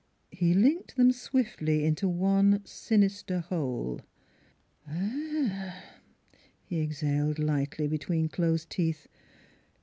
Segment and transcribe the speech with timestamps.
[0.31, 4.01] He linked them swiftly into one sinister whole.
[4.87, 5.75] "Ah h
[6.33, 9.05] h!" he exhaled lightly between closed teeth.